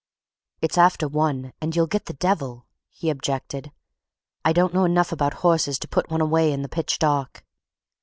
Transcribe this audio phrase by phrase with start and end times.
[0.63, 3.73] "It's after one, and you'll get the devil," he objected, "and
[4.43, 7.45] I don't know enough about horses to put one away in the pitch dark."